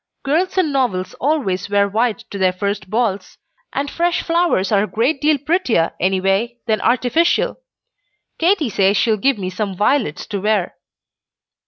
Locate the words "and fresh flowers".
3.71-4.71